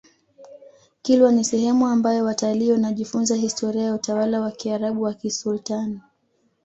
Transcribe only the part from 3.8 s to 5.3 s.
ya utawala wa kiarabu wa